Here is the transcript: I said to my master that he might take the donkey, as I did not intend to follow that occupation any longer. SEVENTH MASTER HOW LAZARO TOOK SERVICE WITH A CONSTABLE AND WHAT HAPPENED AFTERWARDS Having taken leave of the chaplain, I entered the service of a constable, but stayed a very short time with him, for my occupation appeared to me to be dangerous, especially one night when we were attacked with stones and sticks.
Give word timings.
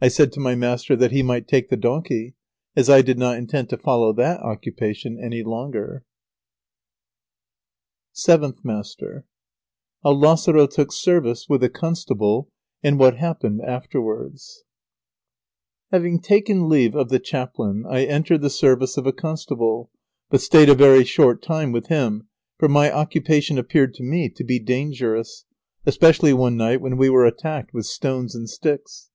I 0.00 0.08
said 0.08 0.32
to 0.32 0.40
my 0.40 0.56
master 0.56 0.96
that 0.96 1.12
he 1.12 1.22
might 1.22 1.46
take 1.46 1.68
the 1.68 1.76
donkey, 1.76 2.34
as 2.74 2.90
I 2.90 3.00
did 3.00 3.16
not 3.16 3.38
intend 3.38 3.68
to 3.68 3.78
follow 3.78 4.12
that 4.14 4.40
occupation 4.40 5.16
any 5.22 5.44
longer. 5.44 6.04
SEVENTH 8.12 8.64
MASTER 8.64 9.24
HOW 10.02 10.14
LAZARO 10.14 10.66
TOOK 10.66 10.90
SERVICE 10.90 11.48
WITH 11.48 11.62
A 11.62 11.68
CONSTABLE 11.68 12.50
AND 12.82 12.98
WHAT 12.98 13.18
HAPPENED 13.18 13.60
AFTERWARDS 13.64 14.64
Having 15.92 16.22
taken 16.22 16.68
leave 16.68 16.96
of 16.96 17.10
the 17.10 17.20
chaplain, 17.20 17.84
I 17.88 18.04
entered 18.04 18.40
the 18.42 18.50
service 18.50 18.96
of 18.96 19.06
a 19.06 19.12
constable, 19.12 19.90
but 20.28 20.40
stayed 20.40 20.70
a 20.70 20.74
very 20.74 21.04
short 21.04 21.40
time 21.40 21.70
with 21.70 21.86
him, 21.86 22.26
for 22.58 22.68
my 22.68 22.90
occupation 22.90 23.58
appeared 23.58 23.94
to 23.94 24.02
me 24.02 24.28
to 24.30 24.42
be 24.42 24.58
dangerous, 24.58 25.44
especially 25.86 26.32
one 26.32 26.56
night 26.56 26.80
when 26.80 26.96
we 26.96 27.08
were 27.08 27.24
attacked 27.24 27.72
with 27.72 27.86
stones 27.86 28.34
and 28.34 28.50
sticks. 28.50 29.10